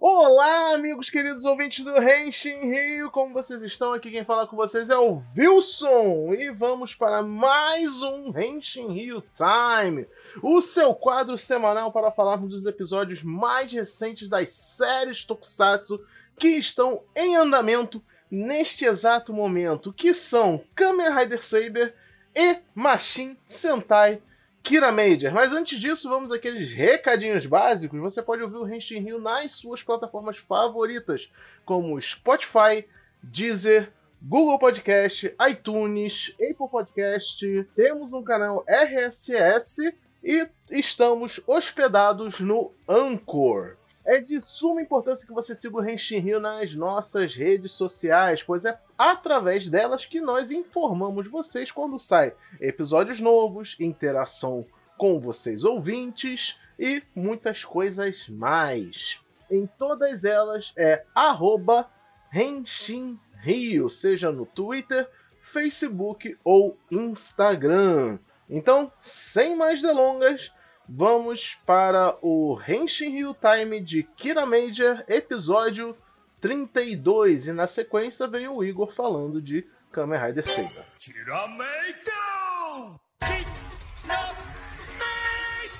[0.00, 3.92] Olá, amigos queridos ouvintes do Henshin Rio, como vocês estão?
[3.92, 9.24] Aqui quem fala com vocês é o Wilson e vamos para mais um Henshin Rio
[9.34, 10.06] Time,
[10.40, 16.00] o seu quadro semanal para falarmos dos episódios mais recentes das séries Tokusatsu
[16.38, 21.94] que estão em andamento neste exato momento, que são Kamen Rider Saber
[22.36, 24.22] e Machine Sentai
[24.68, 25.32] Kira Major.
[25.32, 27.98] Mas antes disso, vamos aqueles recadinhos básicos.
[28.00, 31.32] Você pode ouvir o Henshin Rio nas suas plataformas favoritas,
[31.64, 32.86] como Spotify,
[33.22, 33.90] Deezer,
[34.20, 37.66] Google Podcast, iTunes, Apple Podcast.
[37.74, 39.90] Temos um canal RSS
[40.22, 43.74] e estamos hospedados no Anchor.
[44.08, 48.64] É de suma importância que você siga o Henshin Rio nas nossas redes sociais, pois
[48.64, 54.64] é através delas que nós informamos vocês quando sai episódios novos, interação
[54.96, 59.20] com vocês ouvintes e muitas coisas mais.
[59.50, 61.86] Em todas elas é arroba
[62.32, 65.06] Henshin Rio, seja no Twitter,
[65.42, 68.18] Facebook ou Instagram.
[68.48, 70.50] Então, sem mais delongas,
[70.88, 75.96] vamos para o Henshin Ryu Time de Kira Major, episódio
[76.40, 77.48] 32.
[77.48, 80.84] E na sequência vem o Igor falando de Kamen Rider Saber.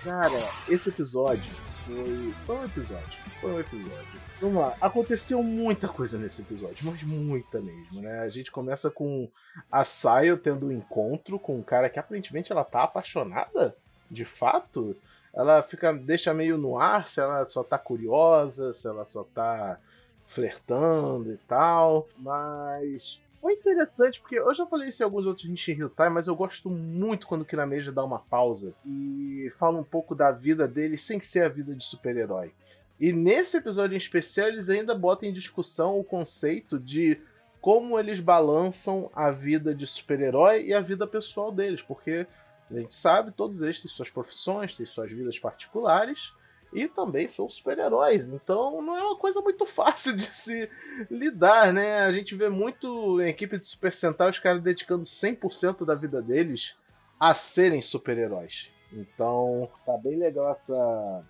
[0.04, 0.28] Cara,
[0.68, 1.52] esse episódio
[1.86, 2.34] foi.
[2.46, 3.18] Foi um episódio.
[3.40, 4.20] Foi um episódio.
[4.40, 8.20] Vamos lá, aconteceu muita coisa nesse episódio, mas muita mesmo, né?
[8.20, 9.28] A gente começa com
[9.70, 13.76] a Sayo tendo um encontro com um cara que aparentemente ela tá apaixonada
[14.10, 14.96] de fato,
[15.34, 19.78] ela fica deixa meio no ar se ela só tá curiosa, se ela só tá
[20.26, 25.90] flertando e tal, mas foi interessante, porque eu já falei isso em alguns outros Hill
[25.90, 30.14] Time, mas eu gosto muito quando o Kirameja dá uma pausa e fala um pouco
[30.14, 32.52] da vida dele sem ser a vida de super-herói.
[32.98, 37.18] E nesse episódio em especial, eles ainda botam em discussão o conceito de
[37.60, 42.26] como eles balançam a vida de super-herói e a vida pessoal deles, porque
[42.70, 46.32] a gente sabe, todos eles têm suas profissões, têm suas vidas particulares
[46.72, 48.28] e também são super-heróis.
[48.28, 50.68] Então não é uma coisa muito fácil de se
[51.10, 52.00] lidar, né?
[52.00, 56.20] A gente vê muito em equipe de Super Sentai os caras dedicando 100% da vida
[56.20, 56.76] deles
[57.18, 58.70] a serem super-heróis.
[58.92, 61.22] Então tá bem legal essa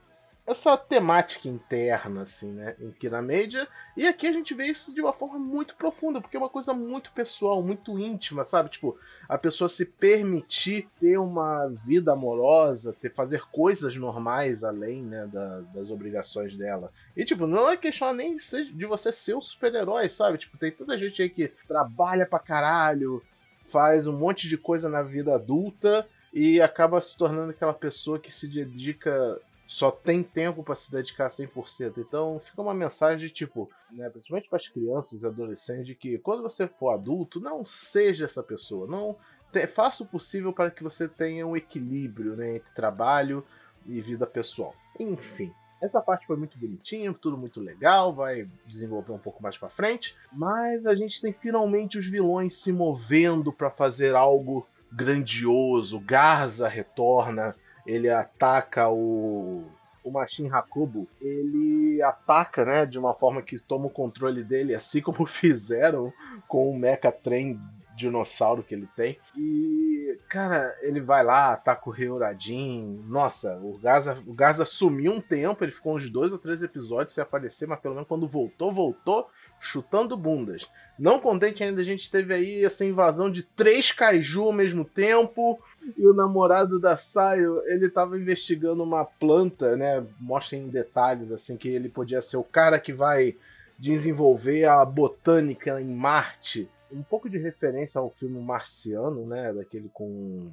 [0.48, 3.68] essa temática interna, assim, né, em Kira Media.
[3.94, 6.72] E aqui a gente vê isso de uma forma muito profunda, porque é uma coisa
[6.72, 8.70] muito pessoal, muito íntima, sabe?
[8.70, 8.98] Tipo,
[9.28, 15.60] a pessoa se permitir ter uma vida amorosa, ter fazer coisas normais além, né, da,
[15.60, 16.90] das obrigações dela.
[17.14, 20.38] E, tipo, não é questão nem de você ser um super-herói, sabe?
[20.38, 23.22] Tipo, tem toda gente aí que trabalha pra caralho,
[23.68, 28.32] faz um monte de coisa na vida adulta e acaba se tornando aquela pessoa que
[28.32, 31.98] se dedica só tem tempo para se dedicar 100%.
[31.98, 36.18] Então fica uma mensagem de tipo, né, principalmente para as crianças e adolescentes, de que
[36.18, 38.86] quando você for adulto, não seja essa pessoa.
[38.86, 39.14] Não
[39.52, 43.44] te, faça o possível para que você tenha um equilíbrio né, entre trabalho
[43.86, 44.74] e vida pessoal.
[44.98, 45.52] Enfim.
[45.82, 50.16] Essa parte foi muito bonitinha, tudo muito legal, vai desenvolver um pouco mais para frente,
[50.32, 56.00] mas a gente tem finalmente os vilões se movendo para fazer algo grandioso.
[56.00, 57.54] Garza retorna,
[57.88, 59.64] ele ataca o
[60.04, 65.02] o Machin Hakubo, ele ataca, né, de uma forma que toma o controle dele, assim
[65.02, 66.12] como fizeram
[66.46, 67.60] com o Mecha Trem
[67.94, 69.18] dinossauro que ele tem.
[69.36, 73.02] E, cara, ele vai lá, ataca o Reuradin.
[73.08, 77.12] Nossa, o Gaza, o Gaza sumiu um tempo, ele ficou uns dois ou três episódios
[77.12, 79.28] sem aparecer, mas pelo menos quando voltou, voltou
[79.60, 80.66] chutando bundas.
[80.96, 85.60] Não contente ainda, a gente teve aí essa invasão de três kaiju ao mesmo tempo.
[85.96, 90.04] E o namorado da Sayo, ele tava investigando uma planta, né?
[90.20, 93.36] Mostra em detalhes, assim, que ele podia ser o cara que vai
[93.78, 96.68] desenvolver a botânica em Marte.
[96.90, 99.52] Um pouco de referência ao filme Marciano, né?
[99.52, 100.50] Daquele com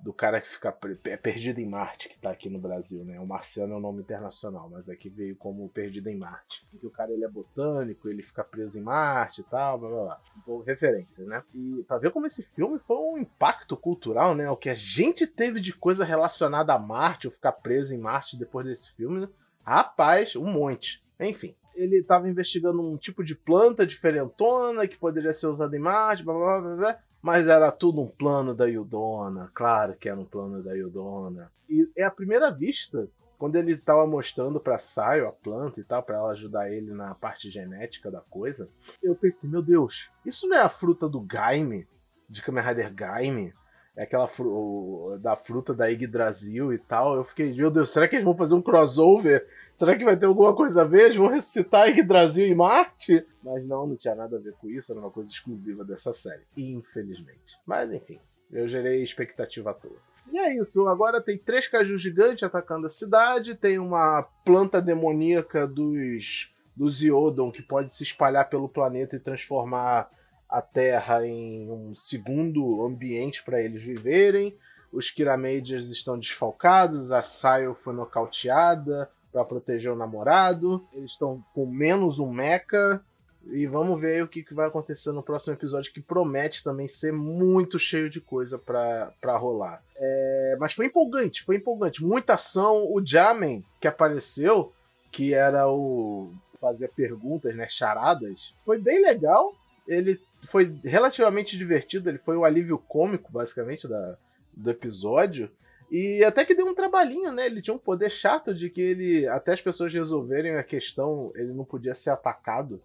[0.00, 3.18] do cara que fica é perdido em Marte, que tá aqui no Brasil, né?
[3.18, 6.66] O Marciano é o nome internacional, mas aqui veio como Perdido em Marte.
[6.78, 10.04] Que o cara ele é botânico, ele fica preso em Marte e tal, blá blá
[10.04, 10.20] blá.
[10.42, 11.42] Então, referência, né?
[11.54, 14.50] E pra ver como esse filme foi um impacto cultural, né?
[14.50, 18.38] O que a gente teve de coisa relacionada a Marte, ou ficar preso em Marte
[18.38, 19.28] depois desse filme, né?
[19.64, 21.02] rapaz, um monte.
[21.18, 26.22] Enfim, ele estava investigando um tipo de planta diferentona que poderia ser usada em Marte,
[26.22, 26.98] blá blá blá blá.
[27.24, 31.50] Mas era tudo um plano da Yudona, claro que era um plano da Yudona.
[31.66, 36.02] E é a primeira vista, quando ele estava mostrando para Saio a planta e tal,
[36.02, 38.68] para ela ajudar ele na parte genética da coisa,
[39.02, 41.88] eu pensei, meu Deus, isso não é a fruta do Gaime,
[42.28, 43.54] de Kamen Rider Gaime?
[43.96, 47.16] É aquela fru da fruta da Yggdrasil e tal.
[47.16, 50.26] Eu fiquei, meu Deus, será que eles vão fazer um crossover Será que vai ter
[50.26, 51.06] alguma coisa a ver?
[51.06, 53.26] Eles vão ressuscitar Yggdrasil e Marte?
[53.42, 56.42] Mas não, não tinha nada a ver com isso, era uma coisa exclusiva dessa série.
[56.56, 57.58] Infelizmente.
[57.66, 58.20] Mas enfim,
[58.52, 59.96] eu gerei expectativa à toa.
[60.32, 65.66] E é isso, agora tem três cajus gigantes atacando a cidade, tem uma planta demoníaca
[65.66, 70.08] dos, dos Iodon que pode se espalhar pelo planeta e transformar
[70.48, 74.56] a Terra em um segundo ambiente para eles viverem.
[74.92, 80.86] Os Kiramagers estão desfalcados, a Sayo foi nocauteada para proteger o namorado.
[80.92, 83.00] Eles estão com menos um mecha.
[83.48, 87.12] E vamos ver o que, que vai acontecer no próximo episódio, que promete também ser
[87.12, 89.82] muito cheio de coisa para rolar.
[89.96, 92.02] É, mas foi empolgante, foi empolgante.
[92.02, 92.86] Muita ação.
[92.90, 94.72] O Jamen, que apareceu,
[95.12, 96.32] que era o.
[96.58, 97.66] fazer perguntas, né?
[97.68, 99.52] Charadas, foi bem legal.
[99.86, 104.16] Ele foi relativamente divertido, ele foi o alívio cômico, basicamente, da,
[104.54, 105.50] do episódio.
[105.96, 107.46] E até que deu um trabalhinho, né?
[107.46, 111.52] Ele tinha um poder chato de que ele, até as pessoas resolverem a questão, ele
[111.52, 112.82] não podia ser atacado.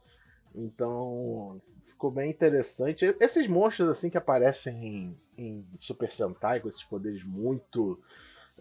[0.54, 3.06] Então, ficou bem interessante.
[3.20, 8.00] Esses monstros, assim, que aparecem em, em Super Sentai, com esses poderes muito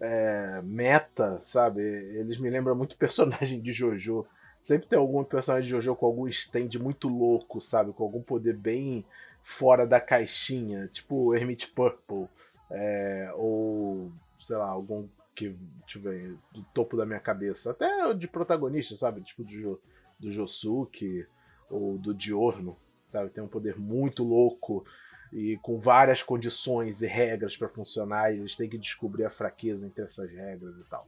[0.01, 1.83] é, meta, sabe?
[1.83, 4.25] Eles me lembram muito personagem de Jojo.
[4.59, 7.93] Sempre tem algum personagem de Jojo com algum stand muito louco, sabe?
[7.93, 9.05] Com algum poder bem
[9.43, 12.27] fora da caixinha, tipo Hermit Purple,
[12.71, 18.13] é, ou sei lá, algum que, deixa eu ver, do topo da minha cabeça, até
[18.13, 19.21] de protagonista, sabe?
[19.21, 19.81] Tipo do,
[20.19, 21.25] do Josuke
[21.69, 22.77] ou do Diorno,
[23.07, 23.29] sabe?
[23.29, 24.85] Tem um poder muito louco
[25.31, 29.85] e com várias condições e regras para funcionar, e eles têm que descobrir a fraqueza
[29.85, 31.07] entre essas regras e tal.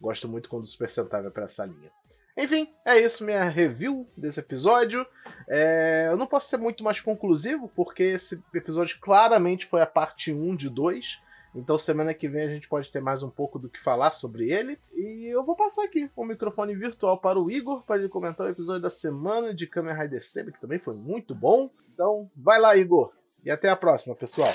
[0.00, 1.90] Gosto muito quando o Super Sentai vai para essa linha.
[2.36, 5.06] Enfim, é isso minha review desse episódio.
[5.48, 10.32] É, eu não posso ser muito mais conclusivo, porque esse episódio claramente foi a parte
[10.32, 11.20] 1 de 2.
[11.54, 14.50] Então semana que vem a gente pode ter mais um pouco do que falar sobre
[14.50, 14.78] ele.
[14.94, 18.50] E eu vou passar aqui o microfone virtual para o Igor para ele comentar o
[18.50, 21.70] episódio da semana de Kamen Rider Saber, que também foi muito bom.
[21.92, 23.12] Então vai lá, Igor.
[23.44, 24.52] E até a próxima, pessoal.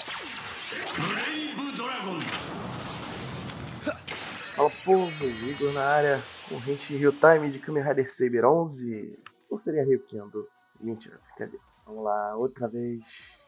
[4.55, 9.19] Fala povo, Igor na área, corrente Real Time de Kamen Rider Saber 11.
[9.49, 10.47] Ou seria Rio Kendo?
[10.79, 11.59] Mentira, cadê?
[11.85, 13.44] Vamos lá, outra vez.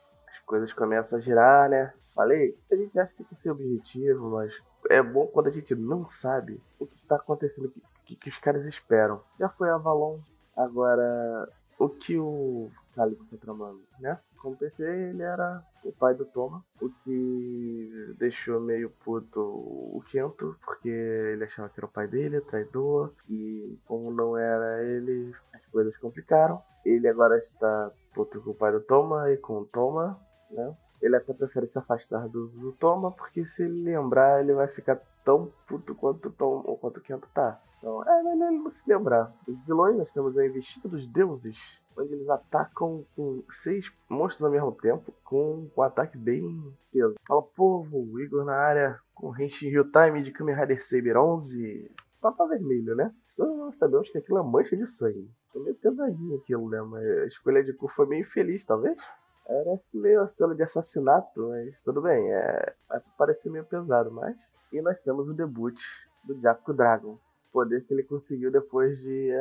[0.47, 1.94] As coisas começam a girar, né?
[2.15, 4.57] Falei, a gente acha que tem que ser objetivo, mas
[4.89, 8.38] é bom quando a gente não sabe o que está acontecendo, o que, que, os
[8.38, 9.21] caras esperam.
[9.38, 10.19] Já foi Avalon,
[10.55, 14.17] agora o que o Calico tá tramando, né?
[14.38, 20.55] Como pensei, ele era o pai do Toma, o que deixou meio puto o Kento,
[20.63, 25.65] porque ele achava que era o pai dele, traidor, e como não era ele, as
[25.67, 26.61] coisas complicaram.
[26.85, 30.17] Ele agora está puto com o pai do Toma e com o Toma,
[30.49, 30.75] né?
[31.01, 34.99] Ele até prefere se afastar do, do Toma, porque se ele lembrar, ele vai ficar
[35.23, 37.61] tão puto quanto o Tom, ou quanto o Kento tá.
[37.77, 39.31] Então, é melhor ele não se lembrar.
[39.47, 44.51] Os vilões, nós temos a investida dos deuses, onde eles atacam com seis monstros ao
[44.51, 47.15] mesmo tempo, com um ataque bem peso.
[47.27, 51.91] Fala, povo, Igor na área, corrente Real Time de Kamen Rider Saber 11.
[52.19, 53.13] Papa vermelho, né?
[53.38, 55.29] Nós sabemos que aquilo é mancha de sangue.
[55.51, 56.81] Foi meio pesadinho aquilo, né?
[56.81, 59.00] Mas a escolha de cor foi meio infeliz, talvez.
[59.47, 62.31] Parece meio a cena de assassinato, mas tudo bem.
[62.33, 64.35] É, vai parecer meio pesado, mas.
[64.73, 65.79] E nós temos o debut
[66.25, 67.17] do Jaco Dragon.
[67.53, 69.31] Poder que ele conseguiu depois de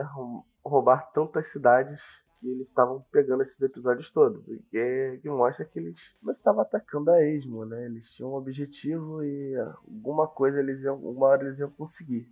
[0.65, 4.47] roubar tantas cidades que eles estavam pegando esses episódios todos.
[4.49, 7.87] O que, é, que mostra que eles não estavam atacando a esmo, né?
[7.87, 12.31] Eles tinham um objetivo e alguma coisa eles iam, uma hora eles iam conseguir.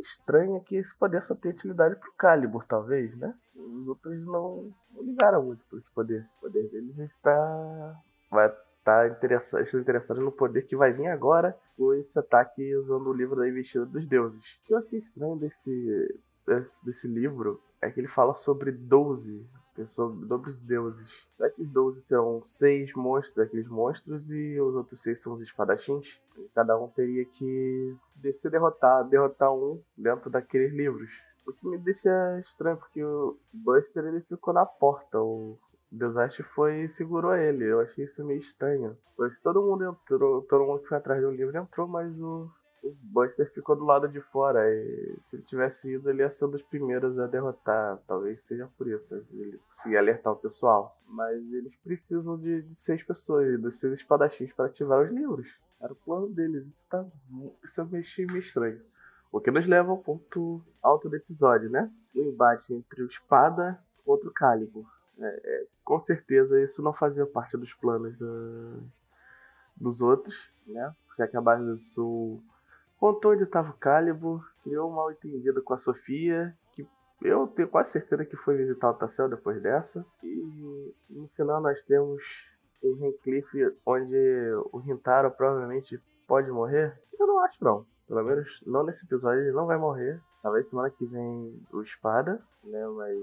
[0.00, 3.34] Estranho é que esse poder só tem utilidade pro Calibur, talvez, né?
[3.54, 6.26] Os outros não, ligaram muito por esse poder.
[6.38, 8.00] O poder deles está.
[8.30, 8.50] Vai
[8.84, 13.12] tá interessado, estou interessado no poder que vai vir agora com esse ataque usando o
[13.12, 14.54] livro da investida dos deuses.
[14.54, 19.46] O que eu achei estranho desse, desse, desse livro é que ele fala sobre 12
[19.86, 21.26] sobre dobres deuses.
[21.36, 25.40] Será que os 12 serão seis monstros daqueles monstros e os outros seis são os
[25.40, 26.20] espadachins?
[26.36, 31.10] E cada um teria que descer derrotar, derrotar um dentro daqueles livros.
[31.46, 32.10] O que me deixa
[32.40, 35.20] estranho, porque o Buster ele ficou na porta.
[35.20, 35.58] O
[35.90, 37.64] Desastre foi e segurou ele.
[37.64, 38.96] Eu achei isso meio estranho.
[39.16, 42.48] Pois todo mundo entrou, todo mundo que foi atrás do livro entrou, mas o,
[42.82, 44.68] o Buster ficou do lado de fora.
[44.72, 47.98] E se ele tivesse ido, ele ia ser um dos primeiros a derrotar.
[48.06, 49.14] Talvez seja por isso.
[49.32, 50.98] Ele conseguia alertar o pessoal.
[51.06, 55.58] Mas eles precisam de, de seis pessoas, dos seis espadachins, para ativar os livros.
[55.80, 56.66] Era o plano deles.
[56.66, 57.04] Isso, tá,
[57.62, 58.80] isso eu achei meio estranho.
[59.32, 61.90] O que nos leva ao ponto alto do episódio, né?
[62.14, 64.86] O embate entre o Espada contra o Calibur.
[65.18, 68.82] É, é, com certeza isso não fazia parte dos planos do,
[69.76, 70.94] dos outros, né?
[71.06, 72.42] Porque a Cabana do Sul
[73.00, 76.86] contou onde estava o Calibur, criou um mal entendido com a Sofia, que
[77.22, 80.04] eu tenho quase certeza que foi visitar o Tassel depois dessa.
[80.22, 82.22] E no final nós temos
[82.84, 84.16] um Rencliffe onde
[84.70, 87.00] o Rintaro provavelmente pode morrer.
[87.18, 87.86] Eu não acho não.
[88.06, 90.20] Pelo menos não nesse episódio ele não vai morrer.
[90.42, 92.86] Talvez semana que vem o Espada, né?
[92.86, 93.16] Mas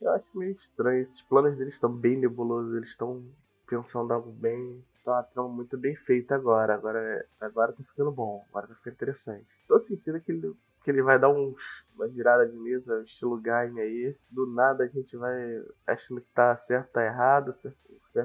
[0.00, 1.00] eu acho meio estranho.
[1.00, 2.74] Esses planos deles estão bem nebulosos.
[2.74, 3.22] Eles estão
[3.66, 4.82] pensando algo bem.
[5.06, 6.74] Tá uma trama muito bem feita agora.
[6.74, 8.44] Agora, agora tá ficando bom.
[8.48, 9.46] Agora tá ficando interessante.
[9.68, 13.80] Tô sentindo que ele, que ele vai dar uns, uma virada de mesa, estilo Gaime
[13.80, 14.16] aí.
[14.28, 17.54] Do nada a gente vai achando que tá certo, tá errado.
[17.54, 17.78] Certo,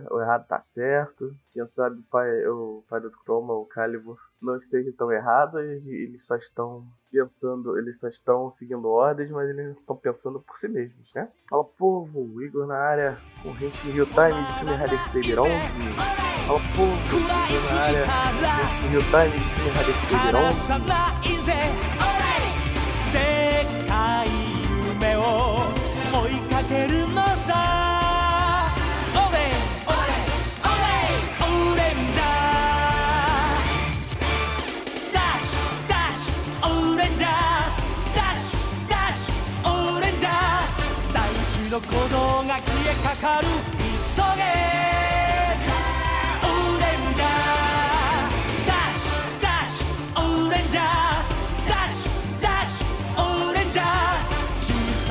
[0.10, 1.32] o errado tá certo.
[1.52, 5.60] Quem sabe o pai, o pai do Chroma, o Calibur, não esteja tão errado.
[5.60, 10.68] Eles só estão pensando, eles só estão seguindo ordens, mas eles estão pensando por si
[10.68, 11.30] mesmos, né?
[11.50, 15.78] Fala povo, Igor na área, corrente Real Time de Kamen Rider Saber 11.
[16.48, 20.36] Fala povo, Igor na área, corrente Real Time de Kamen Rider Saber
[22.02, 22.11] 11.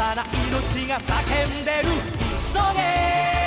[0.01, 3.40] さな命が叫んでる急げ